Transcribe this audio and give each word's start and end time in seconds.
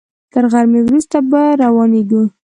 تر 0.33 0.43
غرمې 0.51 0.79
وروسته 0.83 1.17
به 1.29 1.41
روانېږو. 1.63 2.23